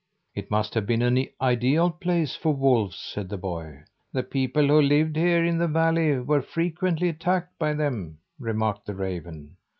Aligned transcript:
"It 0.33 0.49
must 0.49 0.73
have 0.73 0.87
been 0.87 1.03
an 1.03 1.27
ideal 1.39 1.91
place 1.91 2.35
for 2.35 2.55
wolves," 2.55 2.95
said 2.97 3.29
the 3.29 3.37
boy. 3.37 3.83
"The 4.11 4.23
people 4.23 4.65
who 4.67 4.81
lived 4.81 5.15
here 5.15 5.45
in 5.45 5.59
the 5.59 5.67
valley 5.67 6.17
were 6.19 6.41
frequently 6.41 7.07
attacked 7.09 7.59
by 7.59 7.73
them," 7.75 8.17
remarked 8.39 8.87
the 8.87 8.95
raven. 8.95 9.57